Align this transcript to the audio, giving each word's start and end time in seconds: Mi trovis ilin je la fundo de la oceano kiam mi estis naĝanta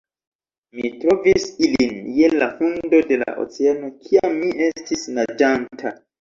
Mi 0.77 0.89
trovis 1.01 1.43
ilin 1.67 1.93
je 2.19 2.29
la 2.43 2.47
fundo 2.61 3.03
de 3.11 3.19
la 3.25 3.35
oceano 3.45 3.91
kiam 4.07 4.35
mi 4.41 4.51
estis 4.71 5.07
naĝanta 5.21 5.95